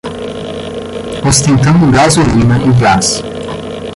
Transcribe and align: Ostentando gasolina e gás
Ostentando 1.23 1.91
gasolina 1.91 2.57
e 2.63 2.71
gás 2.81 3.21